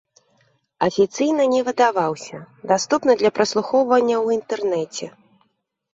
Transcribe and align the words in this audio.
Афіцыйна 0.87 1.43
не 1.53 1.59
выдаваўся, 1.67 2.37
даступны 2.71 3.13
для 3.23 3.31
праслухоўвання 3.39 4.15
ў 4.25 4.27
інтэрнэце. 4.41 5.05